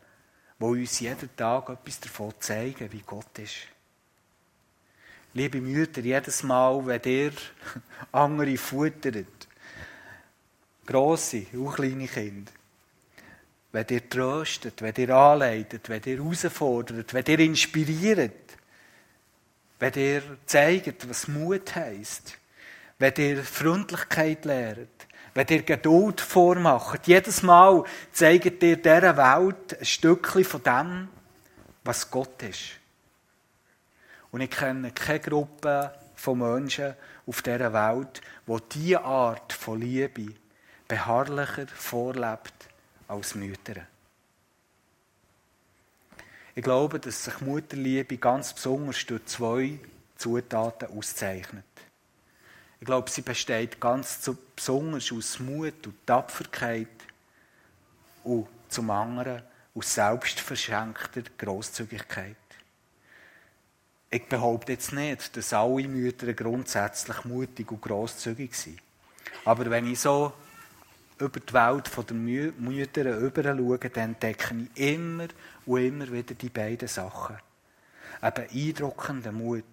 [0.60, 3.68] die uns jeden Tag etwas davon zeigen, wie Gott ist?
[5.34, 7.34] Liebe Mütter, jedes Mal, wenn ihr
[8.14, 9.50] andere futtert,
[10.86, 12.52] grosse, auch kleine Kinder,
[13.71, 18.57] wenn ihr tröstet, wenn ihr anleitet, wenn ihr herausfordert, wenn ihr inspiriert,
[19.79, 22.38] wenn ihr zeigt, was Mut heisst,
[22.99, 29.86] wenn ihr Freundlichkeit lehrt, wenn ihr Geduld vormacht, jedes Mal zeigt ihr dieser Welt ein
[29.86, 31.07] Stückchen von dem,
[31.84, 32.71] was Gott ist.
[34.31, 36.93] Und ich kenne keine Gruppe von Menschen
[37.25, 40.34] auf dieser Welt, wo diese Art von Liebe
[40.88, 42.61] beharrlicher vorlebt
[43.12, 43.88] als Mütter.
[46.56, 49.80] Ich glaube, dass sich Mutterliebe ganz besonders durch zwei
[50.17, 51.65] Zutaten auszeichnet.
[52.80, 56.88] Ich glaube, sie besteht ganz besonders aus Mut und Tapferkeit
[58.24, 59.43] und zum anderen
[59.76, 62.36] aus selbstverschenkter Großzügigkeit.
[64.09, 68.80] Ich behaupte jetzt nicht, dass alle Mütter grundsätzlich mutig und großzügig sind.
[69.45, 70.34] Aber wenn ich so
[71.22, 75.28] über die Welt der Mütter rüber schaue, dann entdecke ich immer
[75.65, 77.38] und immer wieder die beiden Sachen.
[78.22, 79.63] Eben eindruckender Mut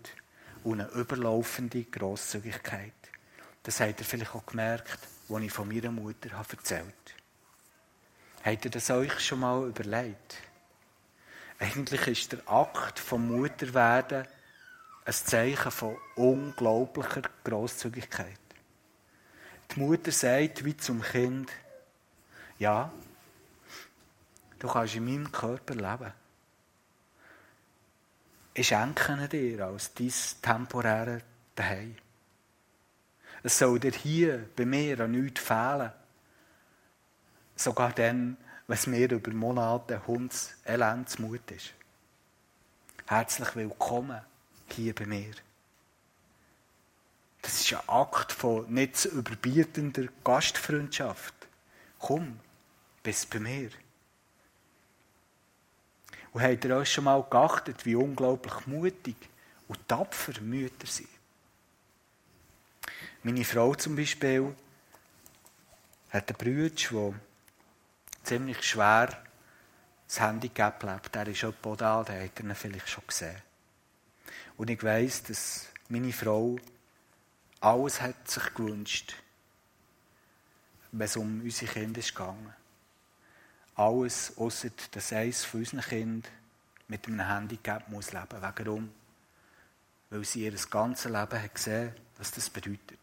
[0.65, 2.93] und eine überlaufende Grosszügigkeit.
[3.63, 8.55] Das habt ihr vielleicht auch gemerkt, als ich von meiner Mutter erzählt habe.
[8.55, 10.37] Habt ihr das euch schon mal überlegt?
[11.59, 14.27] Eigentlich ist der Akt vom Mutterwerden
[15.05, 18.39] ein Zeichen von unglaublicher Grosszügigkeit.
[19.71, 21.51] Die Mutter sagt wie zum Kind,
[22.59, 22.91] ja,
[24.59, 26.13] du kannst in meinem Körper leben.
[28.55, 30.13] Ich schenke dir als dein
[30.43, 31.23] temporäre
[31.55, 31.97] Daheim.
[33.43, 35.93] Es soll dir hier bei mir an nichts fehlen.
[37.55, 41.73] Sogar dann, wenn es mir über Monate Hunds Elendsmut ist.
[43.07, 44.21] Herzlich willkommen
[44.71, 45.35] hier bei mir.
[47.43, 51.35] Das ist ein Akt von nicht zu überbietender Gastfreundschaft.
[51.99, 52.41] Komm,
[53.03, 53.71] bist bei mir.
[56.33, 59.17] Und habt ihr euch schon mal geachtet, wie unglaublich mutig
[59.67, 61.09] und tapfer Mütter sind?
[63.23, 64.55] Meine Frau zum Beispiel
[66.11, 67.21] hat einen Bruder, der
[68.23, 69.23] ziemlich schwer
[70.07, 71.15] das Handicap lebt.
[71.15, 73.43] Der ist etwa da, den ihr ihn vielleicht schon gesehen.
[74.57, 76.59] Und ich weiss, dass meine Frau
[77.61, 79.15] alles hat sich gewünscht,
[80.93, 82.55] wenn es um unsere Kinder ist gegangen.
[83.75, 86.33] Alles, außer dass eines von unseren Kindern
[86.89, 88.41] mit einem Handicap muss leben.
[88.41, 88.91] Warum?
[90.11, 92.99] Weil sie ihr ganzes Leben hat gesehen, was das bedeutet.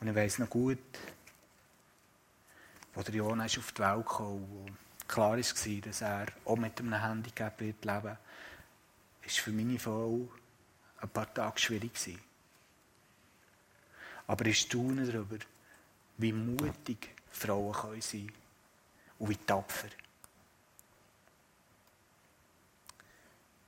[0.00, 0.78] Und ich weiss noch gut,
[2.94, 7.60] als der Jona auf die Welt kam, klar war, dass er auch mit einem Handicap
[7.60, 8.18] wird leben wird,
[9.22, 10.28] war für meine Frau
[11.02, 11.92] ein paar Tage schwierig.
[14.26, 15.38] Aber ich staune darüber,
[16.18, 18.32] wie mutig Frauen können sein können
[19.18, 19.88] und wie tapfer.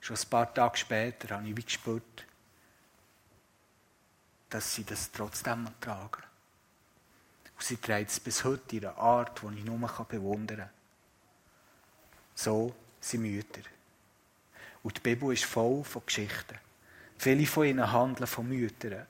[0.00, 2.26] Schon ein paar Tage später habe ich wie gespürt,
[4.50, 6.22] dass sie das trotzdem tragen.
[7.56, 10.70] Und sie trägt es bis heute in einer Art, die ich nur bewundern kann.
[12.34, 13.62] So sind Mütter.
[14.82, 16.58] Und die Bibel ist voll von Geschichten.
[17.24, 19.06] Viele von ihnen handeln von Müttern,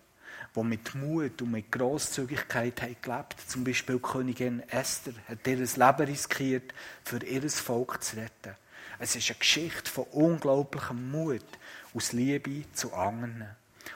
[0.54, 3.34] die mit Mut und mit Grosszügigkeit haben gelebt.
[3.48, 8.54] Zum Beispiel Königin Esther hat ihr Leben riskiert, für ihr Volk zu retten.
[9.00, 11.44] Es ist eine Geschichte von unglaublichem Mut
[11.92, 13.48] aus Liebe zu anderen.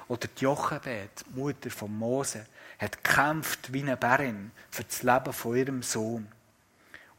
[0.09, 2.45] Oder die Jochebed, Mutter von Mose,
[2.81, 6.27] hat gekämpft wie eine Bärin für das Leben von ihrem Sohn.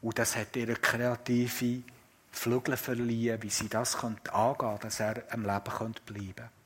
[0.02, 1.82] Und das hat ihre kreative
[2.30, 4.20] Flügel verliehen, wie sie das angehen
[4.58, 6.59] könnte, dass er am Leben bleiben könnte.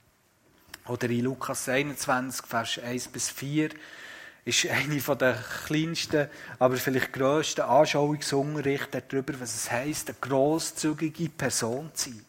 [0.87, 3.71] Oder in Lukas 21, Vers 1 bis 4,
[4.45, 6.29] ist eine der kleinsten,
[6.59, 12.25] aber vielleicht grössten Anschauungsunterrichte darüber, was es heisst, eine grosszügige Person zu sein.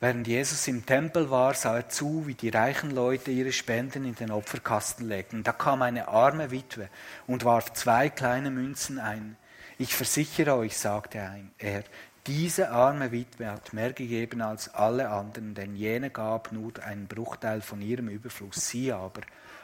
[0.00, 4.14] Während Jesus im Tempel war, sah er zu, wie die reichen Leute ihre Spenden in
[4.14, 5.42] den Opferkasten legten.
[5.42, 6.90] Da kam eine arme Witwe
[7.26, 9.38] und warf zwei kleine Münzen ein.
[9.78, 11.26] Ich versichere euch, sagte
[11.56, 11.84] er,
[12.26, 17.60] diese arme Witwe hat mehr gegeben als alle anderen, denn jene gab nur einen Bruchteil
[17.60, 18.70] von ihrem Überfluss.
[18.70, 19.20] Sie aber,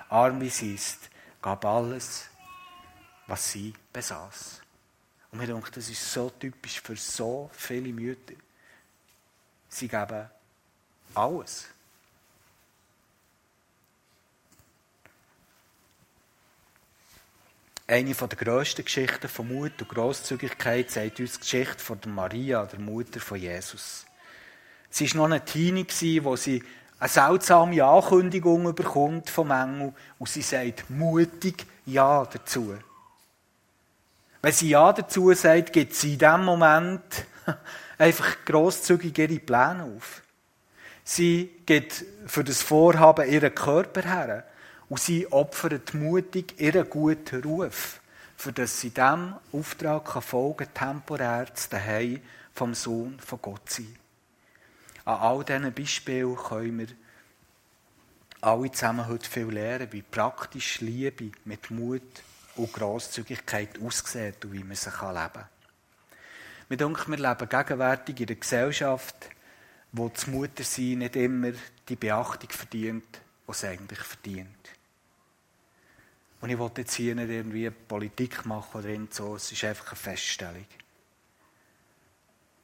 [0.08, 1.08] arm wie sie ist,
[1.40, 2.28] gab alles,
[3.26, 4.60] was sie besaß.
[5.32, 8.34] Und mir denkt, das ist so typisch für so viele Mütter.
[9.68, 10.28] Sie geben
[11.14, 11.68] alles.
[17.90, 22.78] Eine der grössten Geschichten von Mut und Grosszügigkeit sagt uns die Geschichte von Maria, der
[22.78, 24.06] Mutter von Jesus.
[24.90, 26.62] Sie war noch eine Teenie, wo sie
[27.00, 32.76] eine seltsame Ankündigung bekommt vom Engel und sie sagt mutig Ja dazu.
[34.40, 37.02] Wenn sie Ja dazu sagt, gibt sie in dem Moment
[37.98, 40.22] einfach grosszügig ihre Pläne auf.
[41.02, 44.44] Sie geht für das Vorhaben ihren Körper her.
[44.90, 48.00] Und sie opfert mutig ihren guten Ruf,
[48.36, 52.20] für dass sie diesem Auftrag kann folgen temporär zu Hause
[52.52, 53.96] vom Sohn von Gott sein.
[55.04, 56.88] An all diesen Beispielen können wir
[58.40, 62.02] alle zusammen heute viel lernen, wie praktisch Liebe mit Mut
[62.56, 65.48] und Grosszügigkeit aussieht und wie man sie leben kann.
[66.68, 69.28] Wir denken, wir leben gegenwärtig in einer Gesellschaft,
[69.92, 71.52] wo das Muttersein nicht immer
[71.88, 74.79] die Beachtung verdient, die es eigentlich verdient.
[76.40, 79.96] Und ich wollte jetzt hier nicht irgendwie Politik machen oder so, es ist einfach eine
[79.96, 80.66] Feststellung.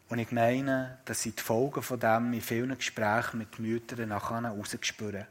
[0.08, 4.40] Und ich meine, dass ich die Folgen von dem in vielen Gesprächen mit Müttern nachher
[4.40, 5.26] herausgespürt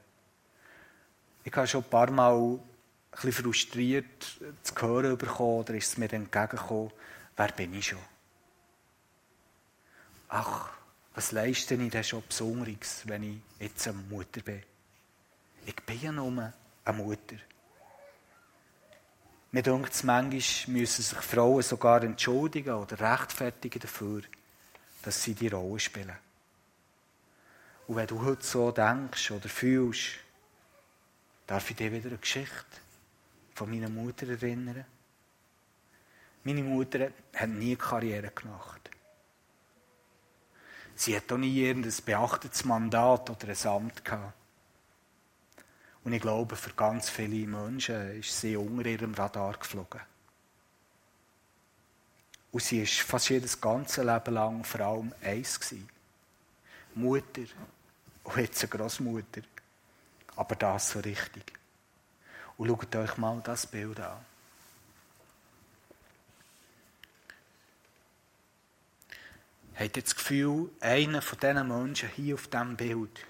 [1.43, 2.59] Ich habe schon ein paar Mal ein
[3.11, 6.91] bisschen frustriert zu hören bekommen, oder ist es mir entgegengekommen,
[7.37, 7.99] wer bin ich schon?
[10.27, 10.69] Ach,
[11.13, 14.61] was leiste ich denn schon Besonderes, wenn ich jetzt eine Mutter bin?
[15.65, 16.51] Ich bin ja nur
[16.83, 17.37] eine Mutter.
[19.55, 24.21] Mir denkt es, manchmal müssen sich Frauen sogar entschuldigen oder rechtfertigen dafür,
[25.01, 26.17] dass sie die Rolle spielen.
[27.87, 30.09] Und wenn du heute so denkst oder fühlst,
[31.47, 32.65] darf ich dir wieder eine Geschichte
[33.53, 34.83] von meiner Mutter erinnern.
[36.43, 38.89] Meine Mutter hat nie Karriere gemacht.
[40.95, 44.33] Sie hat auch nie irgendein beachtetes Mandat oder ein Amt gehabt.
[46.05, 50.01] Und ich glaube, für ganz viele Menschen ist sie unter ihrem Radar geflogen.
[52.51, 55.59] Und sie war fast jedes ganze Leben lang vor allem eins.
[55.59, 55.89] Gewesen.
[56.93, 57.41] Mutter
[58.23, 59.41] und jetzt eine Großmutter.
[60.35, 61.51] Aber das so richtig.
[62.57, 64.23] Und schaut euch mal das Bild an.
[69.73, 73.25] Habt ihr das Gefühl, einer von diesen Menschen hier auf diesem Bild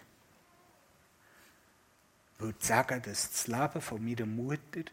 [2.37, 4.83] würde sagen, dass das Leben von meiner Mutter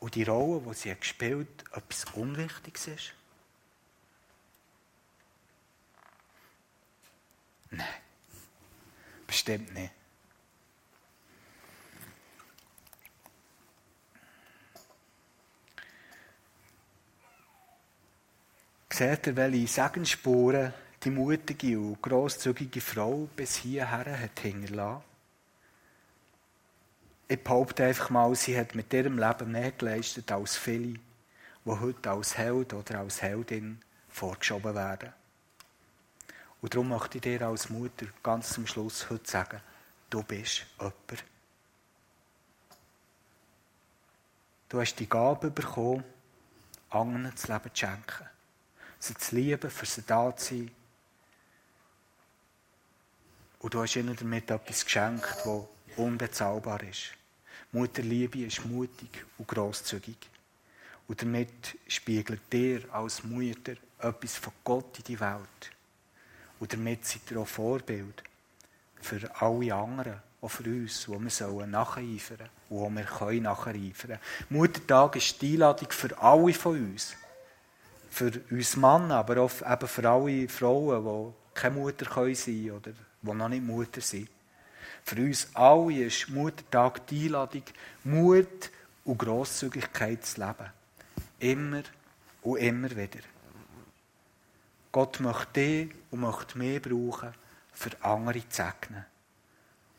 [0.00, 3.12] und die Rolle, die sie gespielt hat, etwas Unwichtiges ist?
[7.70, 7.86] Nein,
[9.26, 9.92] bestimmt nicht.
[18.92, 25.02] Seht ihr, welche Segensspuren die mutige und grosszügige Frau bis hierher hat hinterlassen?
[27.28, 30.98] Ich behaupte einfach mal, sie hat mit ihrem Leben mehr geleistet als viele,
[31.64, 35.12] die heute als Held oder als Heldin vorgeschoben werden.
[36.60, 39.60] Und darum möchte ich dir als Mutter ganz zum Schluss heute sagen,
[40.10, 41.24] du bist jemand.
[44.68, 46.04] Du hast die Gabe bekommen,
[46.90, 48.28] anderen das Leben zu schenken.
[48.98, 50.70] Sie zu lieben, für sie da zu sein.
[53.60, 55.62] Und du hast ihnen damit etwas geschenkt, das
[55.96, 57.12] unbezahlbar ist.
[57.72, 60.16] Mutterliebe ist mutig und grosszügig.
[61.06, 65.70] Und damit spiegelt dir als Mutter etwas von Gott in die Welt.
[66.58, 68.22] Und damit seid ihr auch Vorbild
[69.00, 74.18] für alle anderen, auch für uns, wo wir sollen nacheifern und wo wir können nacheifern.
[74.48, 77.14] Muttertag ist die Einladung für alle von uns.
[78.08, 82.92] Für uns Männer, aber auch eben für alle Frauen, die keine Mutter können sein oder
[83.22, 84.28] die noch nicht Mutter sind.
[85.02, 87.64] Für uns alle ist Muttertag die Einladung,
[88.04, 88.70] Mut
[89.04, 90.70] und Grosszügigkeit zu leben.
[91.38, 91.82] Immer
[92.42, 93.20] und immer wieder.
[94.92, 97.32] Gott möchte dich und möchte mehr brauchen,
[97.72, 99.04] für andere zu segnen.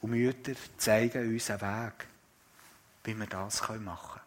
[0.01, 2.07] Und Mütter zeigen uns einen Weg,
[3.03, 4.20] wie wir das machen können.